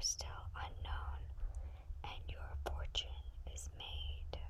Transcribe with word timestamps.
are 0.00 0.02
still 0.02 0.48
unknown, 0.56 1.20
and 2.04 2.22
your 2.32 2.48
fortune 2.64 3.20
is 3.54 3.68
made. 3.76 4.40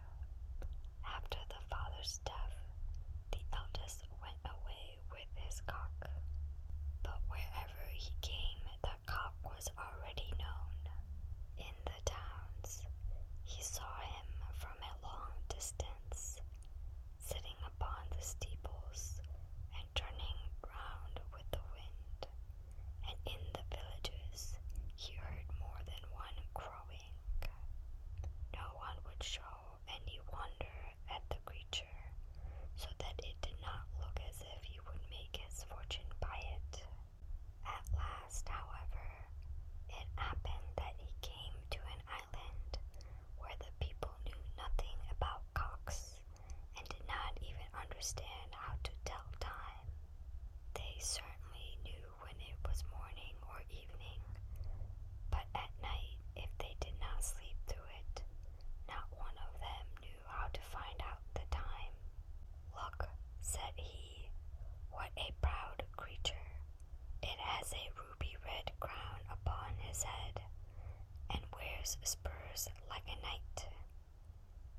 After 1.05 1.39
the 1.49 1.59
father's 1.69 2.21
death, 2.25 2.50
spurs 72.03 72.69
like 72.89 73.05
a 73.07 73.21
knight. 73.23 73.67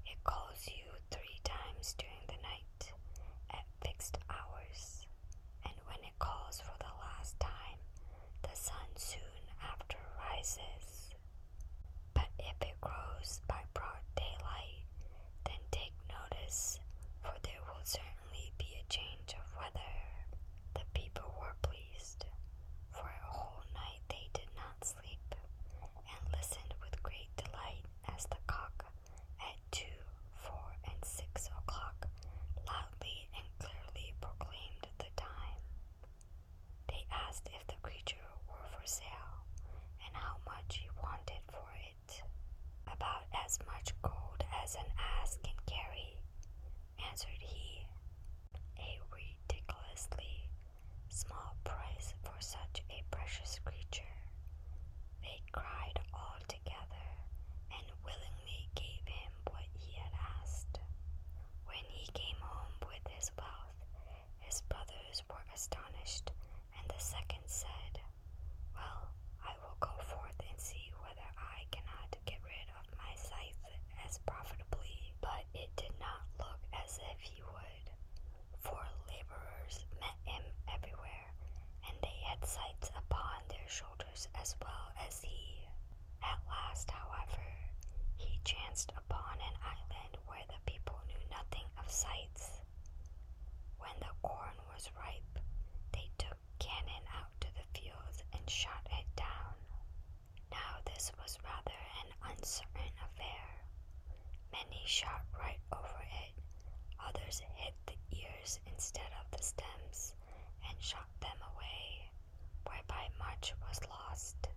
It 0.06 0.24
calls 0.24 0.68
you 0.68 0.84
three 1.12 1.40
times 1.44 1.96
during 1.98 2.26
much 43.82 43.94
gold 44.04 44.44
as 44.64 44.76
an 44.76 44.86
ass 45.22 45.40
can 45.44 45.56
carry, 45.66 46.16
answered 47.10 47.30
he. 47.40 47.84
A 48.78 49.00
ridiculously 49.10 50.50
small 51.10 51.56
price 51.64 52.14
for 52.22 52.36
such 52.40 52.84
a 52.92 53.04
precious 53.10 53.58
creature. 53.66 54.11
as 85.08 85.22
he. 85.22 85.68
At 86.24 86.40
last, 86.48 86.90
however, 86.92 87.44
he 88.18 88.40
chanced 88.44 88.92
upon 88.98 89.36
an 89.40 89.56
island 89.64 90.18
where 90.28 90.46
the 90.48 90.62
people 90.66 91.00
knew 91.08 91.24
nothing 91.30 91.68
of 91.78 91.92
scythes. 91.92 92.62
When 93.80 93.96
the 94.00 94.14
corn 94.22 94.56
was 94.74 94.90
ripe, 94.98 95.40
they 95.94 96.10
took 96.18 96.38
cannon 96.60 97.06
out 97.18 97.32
to 97.42 97.48
the 97.56 97.80
fields 97.80 98.24
and 98.34 98.50
shot 98.50 98.88
it 98.92 99.08
down. 99.16 99.56
Now, 100.52 100.80
this 100.86 101.12
was 101.18 101.38
rather 101.44 101.80
an 102.04 102.32
uncertain 102.32 102.94
affair. 103.04 103.48
Many 104.52 104.84
shot 104.86 105.24
right 105.40 105.60
over 105.74 106.02
it, 106.26 106.34
others 107.00 107.42
hit 107.56 107.74
the 107.86 108.18
ears 108.18 108.60
instead 108.68 109.12
of 109.20 109.32
the 109.32 109.44
stems 109.44 110.16
and 110.70 110.76
shot 110.82 111.10
them 111.22 111.38
away, 111.56 112.12
whereby 112.66 113.08
much 113.20 113.54
was 113.68 113.80
lost. 113.90 114.48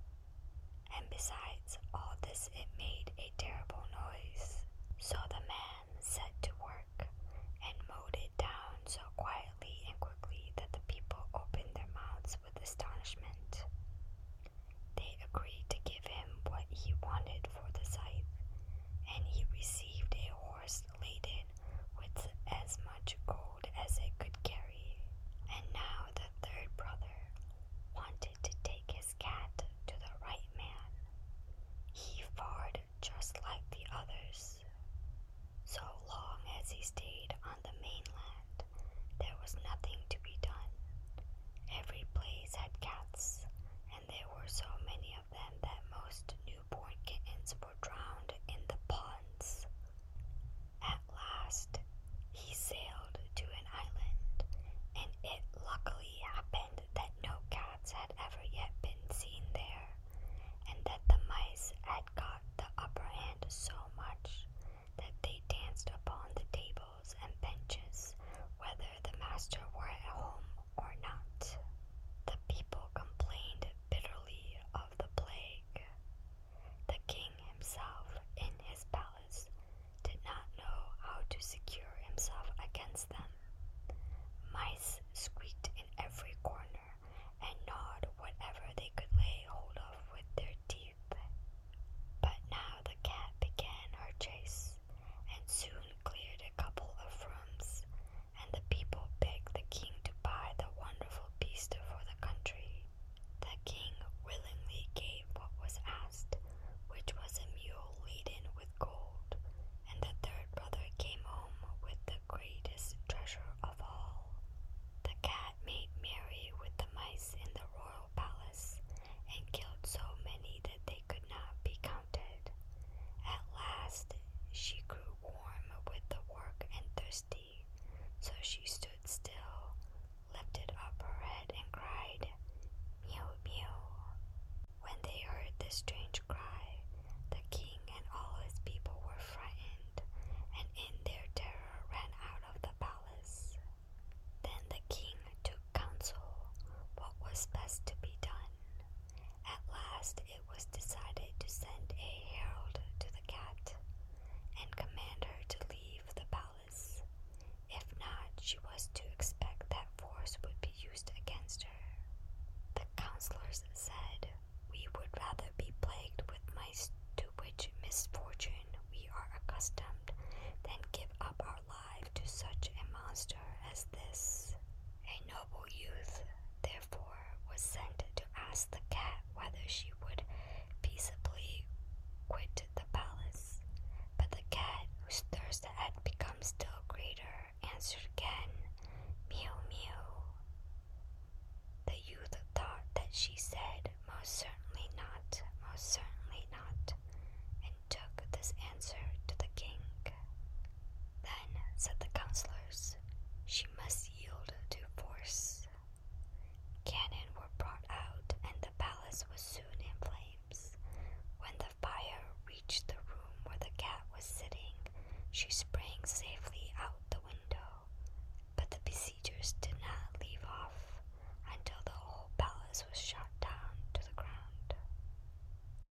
wanted 17.04 17.46
for 17.52 17.66
the 17.72 17.84
scythe, 17.84 18.32
and 19.14 19.24
he 19.24 19.44
received 19.52 20.14
a 20.14 20.32
horse 20.34 20.82
laden 21.00 21.46
with 21.98 22.28
as 22.50 22.78
much 22.84 23.16
gold 23.26 23.64
as 23.84 23.98
it 23.98 24.12
could 24.18 24.36
carry. 24.42 24.98
And 25.54 25.64
now 25.72 26.08
the 26.14 26.28
third 26.42 26.68
brother 26.76 27.16
wanted 27.94 28.36
to 28.42 28.52
take 28.64 28.90
his 28.90 29.14
cat 29.18 29.62
to 29.86 29.94
the 30.00 30.12
right 30.24 30.48
man. 30.56 30.88
He 31.92 32.24
fared 32.36 32.78
justly. 33.00 33.43